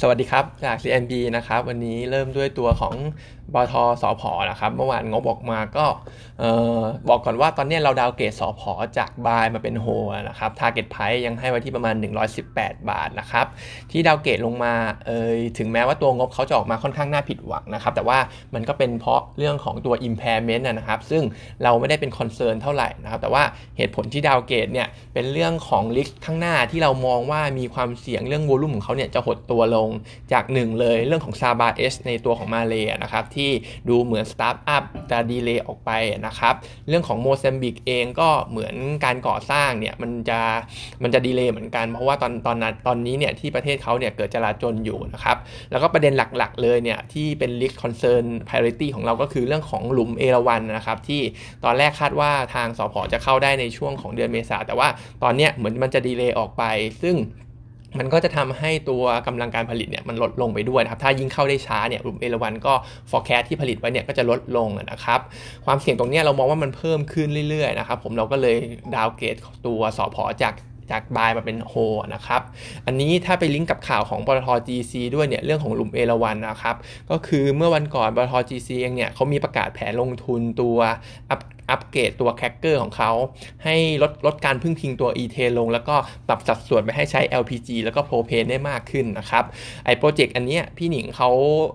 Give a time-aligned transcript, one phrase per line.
[0.00, 2.94] สวัสดีครับ จาก CNB นะครับ วันนี้เริ่มด้วยตัวของ
[3.54, 4.32] ปตท.สผ.
[4.50, 5.86] นะครับ เมื่อวานงบออกมาก็
[7.08, 8.72] บอกก่อนว่าตอนนี้เรา downgrade สผ.
[8.98, 9.86] จาก Buy มาเป็น Hold
[10.28, 11.94] นะครับ Target Price ยังให้ไว้ที่ประมาณ
[12.36, 13.46] 118 บาทนะครับ
[13.90, 14.74] ที่ downgrade ลงมา
[15.06, 18.18] เอยถึงแม้ว่าตัวงบเขาจะออกมาค่อนข้างน่าผิดหวังนะครับ แต่ว่า
[18.54, 21.22] มันก็เป็นเพราะเรื่องของตัว impairment นะครับ ซึ่ง
[21.62, 23.42] เราไม่ได้เป็น concern เท่าไหร่นะครับ แต่ว่า
[23.76, 29.88] เหตุผลที่ downgrade เนี่ยเป็นเรื่องของ risk ข้างหน้าที่เรามองว่ามีความเสี่ยงเรื่อง volume ของเขาเนี่ยจะหดตัวลง
[30.32, 33.50] จากหนึ่งเลยเรื่องของซาบาเอสในตัวของมาเลยนะครับที่
[33.88, 35.90] ดูเหมือน start up จะ delay ออกไป
[36.26, 36.54] นะครับ
[36.88, 38.74] เรื่องของโมเซมบิกเองก็เหมือน
[39.04, 40.40] การก่อสร้างเนี่ยมันจะ
[41.02, 45.36] มันจะ delay เหมือนกัน เพราะว่าตอนตอนนั้นตอนนี้เนี่ยที่ประเทศเขาเนี่ยเกิดจลาจลอยู่นะครับ
[45.70, 51.22] แล้วก็ประเด็นหลักๆ เลยเนี่ยที่เป็น risk concern priority ของเราก็คือเรื่องของหลุมเอราวันนะครับที่
[51.64, 54.88] ตอนแรกคาดว่าทางสพจะเข้าได้ในช่วงของเดือนเมษาแต่ว่า
[55.22, 56.62] ตอนเนี้ยเหมือนมันจะดีเลย์ออกไป
[57.02, 57.16] ซึ่ง
[57.98, 62.74] มันก็จะทำให้ตัวกำลังการผลิตเนี่ยมันลดลงไปด้วยนะครับ ถ้ายิ่งเข้าได้ช้าเนี่ยกลุ่มเอราวันก็
[63.10, 65.20] forecast ที่ผลิตไว้เนี่ยก็จะลดลงนะครับ
[65.64, 68.56] ความเสี่ยงตรงนี้เรามองว่ามันเพิ่มขึ้นเรื่อยๆนะครับผมเราก็เลย
[68.94, 70.54] ดาวเกตตัวสอพอจาก
[70.90, 71.74] จากบายมาเป็นโฮ
[72.14, 72.40] นะครับ
[72.86, 76.76] อันนี้ถ้าไปลิงก์กับข่าวของปตท GC ด้วยเนี่ยเรื่องของหลุมเอราวันนะครับ
[77.10, 80.78] ก็คือเมื่อวันก่อนปตท GC เองเนี่ยเขามีประกาศแผนลงทุนตัว
[81.30, 83.10] up upgrade ตัวแคคเกอร์ของเขา
[83.64, 85.96] ให้ลดลดการพึ่งพิงตัวอีเทนลง แล้วก็
[86.28, 89.44] ปรับสัดส่วนไปให้ใช้ LPG แล้วก็โพรเพนได้มากขึ้นนะครับ
[89.84, 91.30] ไอ้ project อันนี้พี่หนิงเขา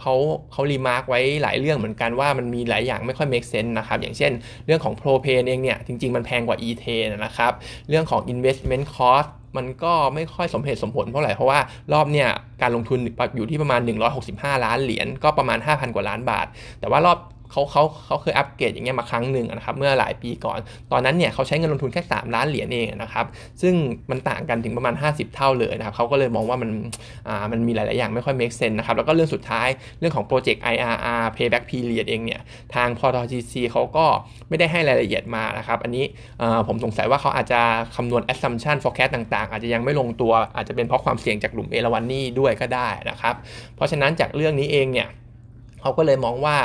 [0.00, 0.14] เขา
[0.52, 4.32] เขา remark ไว้หลายเรื่องเหมือนกันว่ามันมีหลายอย่างไม่ค่อย make sense นะครับ อย่างเช่น
[4.66, 7.52] เรื่องของโพรเพนเองเนี่ยจริง ๆ มันแพงกว่าอีเทนนะครับ
[7.88, 11.60] เรื่องของ investment cost มันก็ไม่ค่อยสมเหตุสมผลเท่าไหร่เพราะว่า
[11.92, 12.28] รอบเนี่ย
[12.62, 12.98] การลงทุน
[13.36, 13.80] อยู่ที่ประมาณ
[14.18, 16.46] 165 ล้านเหรียญก็ประมาณ 5,000 กว่าล้านบาท
[16.80, 17.18] แต่ว่ารอบ
[17.50, 20.58] เขาเขาเขาเคยอัปเกรดอย่างเงี้ยมาครั้งหนึ่งนะครับเมื่อหลายปีก่อน
[20.92, 23.26] ตอนนั้นเนี่ยเขาใช้เงินลงทุนแค่ 3 ล้านเหรียญเองนะครับ
[23.62, 23.74] ซึ่ง
[24.10, 26.70] มันต่างกันถึงประมาณ 50 เท่าเลยนะครับเขาก็เลยมองว่ามัน
[27.28, 29.68] อ่ามันมีหลาย ๆ อย่างไม่ค่อย make sense นะครับแล้วก็เรื่องสุดท้าย
[30.00, 32.40] เรื่องของโปรเจกต์ IRR payback period เองเนี่ย
[32.74, 34.06] ทางพอ GC เขาก็
[34.48, 36.04] ไม่ได้ให้รายละเอียดมานะครับอันนี้
[36.66, 37.60] ผมสงสัยว่าเขาอาจจะ
[37.96, 43.34] คำนวณ assumption forecast ต่าง ๆ อาจจะยังไม่ลงตัวอาจจะเป็นเพราะความเสี่ยงจากกลุ่มเอราวันนี่ด้วยก็ได้นะครับ
[43.76, 45.08] เพราะฉะนั้นจากเรื่องนี้เองเนี่ย
[45.80, 46.56] เขาก็เลยมองว่า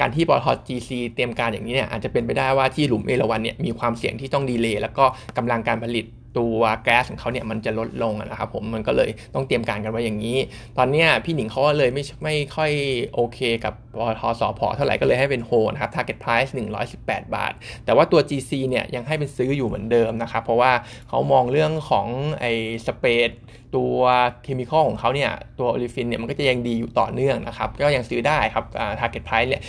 [0.00, 5.04] การที่ปตท GC เตรียมการอย่างนี้เนี่ยอาจจะเป็นไปได้ว่าที่หลุมเอราวันเนี่ยมีความเสี่ยงที่ต้องดีเลย์แล้วก็
[5.36, 6.04] กำลังการผลิต
[6.38, 10.38] ตัวแก๊สของเขาเนี่ยมันจะลดลงนะครับผมมันก็เลยต้องเตรียมการกันไว้อย่างนี้
[10.78, 12.70] ตอนนี้พี่หนิงเขาก็เลยไม่ไม่ค่อย
[13.14, 16.50] โอเคกับปตทสพอเท่าไหร่ก็เลยให้เป็นโฮนะครับ target price
[16.92, 17.52] 118 บาท
[17.84, 20.72] แต่ว่าตัว GC เนี่ยยังให้เป็นซื้ออยู่เหมือนเดิมนะครับ เพราะว่า
[21.08, 22.06] เขามองเรื่องของ
[22.40, 22.52] ไอ้
[22.86, 23.30] spread
[23.76, 23.98] ตัว
[24.42, 28.64] chemical ของเขาเนี่ยตัว olefin เนี่ยมันก็จะยังดีอยู่ต่อเนื่องนะครับ ก็ยังซื้อได้ครับ
[29.00, 29.62] target price เนี่ย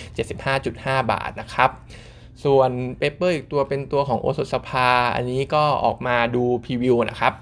[0.72, 1.70] 75.5 บาทนะครับ
[2.44, 7.34] ส่วน paper อีกตัวเป็นตัวของโอสถสภา อันนี้ก็ออกมาดู preview นะครับ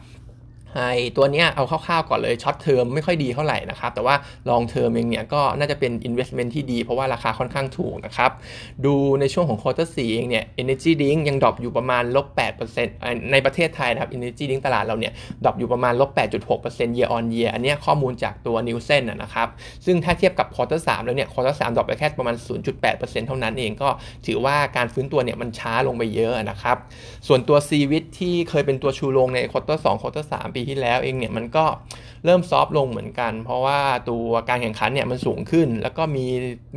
[0.77, 0.83] ไอ้
[1.17, 4.15] ตัวเนี้ยเอาคร่าวๆก่อนเลย short term ไม่ค่อยดีเท่าไหร่นะครับ แต่ว่า
[4.49, 8.31] long term เองเนี่ยก็น่าจะเป็น investment ที่ดี เพราะว่าราคาค่อนข้างถูกนะครับ
[8.85, 12.27] ดูในช่วงของ quarter สี่เองเนี่ย energy drink ยัง drop อยู่ประมาณลบ
[12.79, 16.09] 8%ในประเทศไทยนะครับ energy drink ตลาดเราเนี่ย drop อยู่ประมาณลบ
[16.55, 19.47] 8.6% year on year อันนี้ข้อมูลจากตัว Nielsen นะครับ
[19.85, 22.35] ซึ่งถ้าเทียบกับ quarter สามแล้วเนี่ย quarter สาม drop ไปแค่ประมาณ
[22.81, 23.89] 0.8%เท่านั้นเองก็
[24.25, 26.77] ถือว่าการฟื้นตัวเนี่ยมันช้าลงไปเยอะนะครับ
[27.27, 31.65] ส่วนตัว c วิทที่เคยเป็นตัวชูโรงใน quarter สอง quarter สามปีที่แล้วเองเนี่ยมันก็
[32.25, 33.79] เริ่ม soft ลงเหมือนกัน เพราะว่า
[34.09, 36.25] ตัวการแข่งขันเนี่ยมันสูงขึ้น แล้วก็มี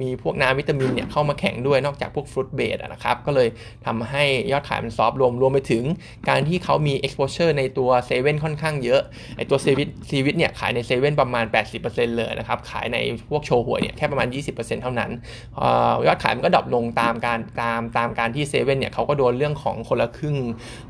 [0.03, 3.49] มีพวกน้ำวิตามินเนี่ยเข้ามาแข่งด้วยนอกจากพวก fruit base นะครับก็เลย
[3.87, 5.85] ทำให้ยอดขายมัน soft ลงรวมไปถึง
[6.29, 9.03] การที่เขามี exposure ในตัวเซเว่นค่อนข้างเยอะ
[9.37, 11.45] ไอ้ตัวเซวิต C-vitt เนี่ยขายในเซเว่นประมาณ
[11.81, 12.99] 80%เลยนะครับขายใน
[13.31, 15.11] พวกโชห่วยเนี่ยแค่ประมาณ 20%เท่านั้น
[16.07, 20.37] ยอดขายมันก็ drop ลงตามการตามตามการที่เซเว่นเนี่ยเขาก็โดนเรื่องของคนละครึ่ง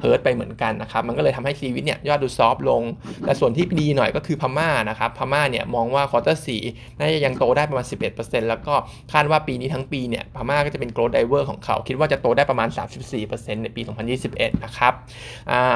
[0.01, 2.83] hurt ไปเหมือนกันนะครับมันก็เลยทำให้ซีวิตเนี่ยยอดดู soft ลง
[3.25, 6.63] แต่ส่วนที่ดีหน่อยก็คือพม่านะครับพม่าเนี่ยมองว่า quarter สี่
[6.99, 7.87] น่าจะยังโตได้ประมาณ
[8.17, 8.75] 11%แล้วก็
[9.13, 12.69] คาดว่าปีนี้ทั้งปีเนี่ยพม่าก็จะเป็น growth driver ของเขา คิดว่าจะโตได้ประมาณ
[13.17, 13.83] 34%ในปี
[14.23, 14.93] 2021 นะครับ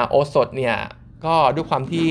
[0.09, 0.75] โอสถเนี่ย
[1.27, 2.07] ก็ด้วยความที่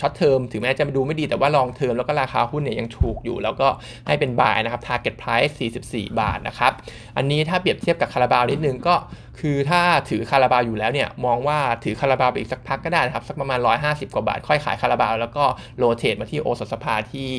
[0.00, 3.68] short term ถึงแม้จะดูไม่ดีแต่ว่า long term แล้วก็ราคาหุ้นเนี่ยยังถูกอยู่ แล้วก็
[4.06, 5.52] ให้เป็น buy นะครับ target price
[5.84, 6.72] 44 บาทนะครับ
[7.16, 8.94] อันนี้ถ้าเปรียบเทียบกับคาราบาวนิดนึงก็
[9.40, 15.44] คือถ้าถือคาราบาวอยู่แล้วเนี่ยมองว่าถือคาราบาวไปอีกสักพักก็ได้นะครับ สักประมาณ 150 กว่าบาท ค่อยขายคาราบาว แล้วก็
[15.78, 17.30] rotate มาที่โอสถสภาที่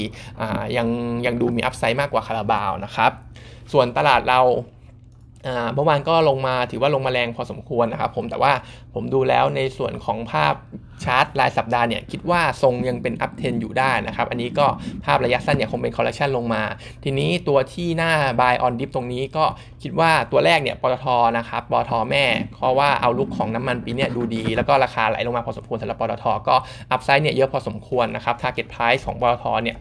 [0.77, 0.87] ยัง
[1.25, 3.11] ยังดูมี upside มากกว่าคาราบาวนะครับ
[3.73, 4.41] ส่วนตลาดเรา
[5.73, 8.51] เมื่อวานก็ลงมาถือว่าลงมาแรงพอสมควรนะครับผมแต่ว่า
[8.93, 10.53] ผมดูแล้วในส่วนของภาพ
[11.03, 14.65] ชาร์ตรายสัปดาห์เนี่ยคิดว่าทรงยังเป็น uptrend อยู่ได้นะครับ อันนี้ก็
[15.05, 16.63] ภาพระยะสั้นเนี่ยคงเป็น correction ลงมา
[17.03, 19.45] ทีนี้ตัวที่น่า buy on dip ตรงนี้ก็
[19.83, 21.05] คิดว่าตัวแรกเนี่ยปตท
[21.37, 26.55] นะครับปตทแม่ เพราะว่า outlook ของน้ำมันปีเนี้ดูดี แล้วก็ราคาไหลลงมาพอสมควรสำหรับปตทก็
[26.91, 29.77] upside เนี่ยเยอะพอสมควรนะครับ target price ของปตทเนี่ย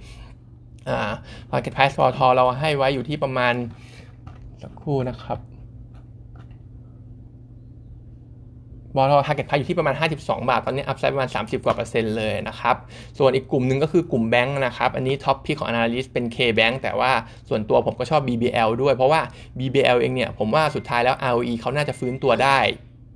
[1.50, 3.54] target price ปตทเราให้ไว้อยู่ที่ประมาณ
[4.62, 5.38] สักครู่นะครับ
[8.96, 12.76] บอล target price อยู่ที่ประมาณ 52 บาท ตอนนี้ upside ประมาณ 30 กว่าเปอร์เซ็นต์เลยนะครับ
[13.18, 17.12] ส่วนอีกกลุ่มหนึ่งก็คือกลุ่มแบงค์นะครับ อันนี้ top pick ของ Analyst เป็น K-Bank แต่ว่า
[17.48, 19.20] ส่วนตัวผมก็ชอบ BBL ด้วย เพราะว่า
[19.58, 22.58] BBL เองเนี่ย ผมว่าสุดท้ายแล้ว ROE เขาน่าจะฟื้นตัวได้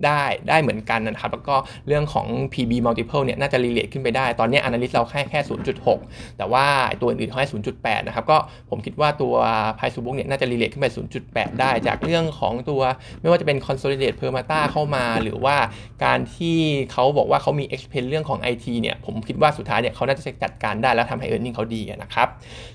[0.05, 1.57] ได้ได้เหมือนกันนะครับ แล้วก็
[1.89, 5.41] เรื่องของ PB multiple เนี่ยน่าจะรีเลทขึ้นไปได้ ตอนนี้ analyst เราแค่แค่
[5.89, 6.67] 0.6 แต่ว่า
[7.01, 8.39] ตัวอื่นเขาให้ 0.8 นะครับ ก็
[8.71, 9.35] ผมคิดว่าตัว
[9.77, 10.87] price to book เนี่ยน่าจะรีเลทขึ้นไป
[11.25, 12.83] 0.8 ได้ จากเรื่องของตัว
[13.21, 15.57] ไม่ว่าจะเป็น consolidate permata เข้ามา หรือว่า
[16.05, 16.59] การที่
[16.93, 22.29] เขาบอกว่าเขามี expense เรื่องของ IT เนี่ยผมคิดว่าสุดท้ายเนี่ยเขาน่าจะจัดการได้แล้วทำให้ earning เขาดีนะครับ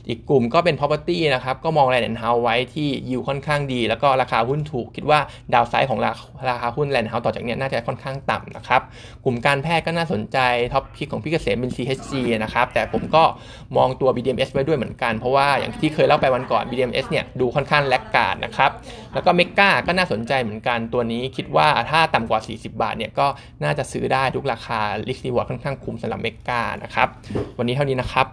[0.07, 5.19] อีกกลุ่มก็เป็น property นะครับก็มอง land and house ไว้ที่ yield ค่อนข้างดี แล้วก็ราคาหุ้นถูกคิดว่า
[5.53, 5.99] downside ของ
[6.49, 8.81] ราคาหุ้น land ฮาต่อจากนี้น่าจะค่อนข้างต่ำนะครับ
[9.25, 10.37] กลุ่มการแพทย์ก็น่าสนใจ
[10.73, 12.11] top pick ของพี่เกษมเป็น CHG
[12.43, 13.23] นะครับ แต่ผมก็
[13.77, 18.71] มองตัว BDMS ไว้ด้วยเหมือนกัน เพราะว่าอย่างที่เคยเล่าไปวันก่อน BDMS เนี่ยดูค่อนข้าง laggard นะครับ
[19.13, 23.27] แล้วก็เมกาก็น่าสนใจเหมือนกันตัวนี้คิดว่าถ้าต่ำกว่า 40 บาทเนี่ยก็
[23.63, 27.07] น่าจะซื้อได้ทุกราคา risk reward ค่อนข้างคุ้มสำหรับเมกานะครับ
[27.57, 28.27] วันนี้เท่านี้นะครับ